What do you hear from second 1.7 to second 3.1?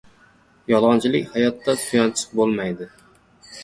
suyanchiq bo‘lmaydi.